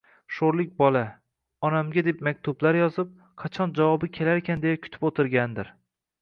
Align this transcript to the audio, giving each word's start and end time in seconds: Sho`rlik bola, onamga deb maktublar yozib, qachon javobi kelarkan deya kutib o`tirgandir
Sho`rlik 0.35 0.69
bola, 0.77 1.01
onamga 1.69 2.03
deb 2.07 2.23
maktublar 2.27 2.79
yozib, 2.79 3.11
qachon 3.45 3.77
javobi 3.81 4.11
kelarkan 4.19 4.65
deya 4.65 4.81
kutib 4.87 5.07
o`tirgandir 5.13 5.71